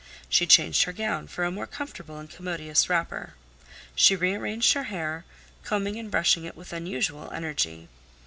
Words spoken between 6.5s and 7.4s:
with unusual